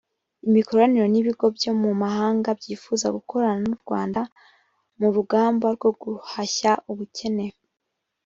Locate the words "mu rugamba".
4.99-5.65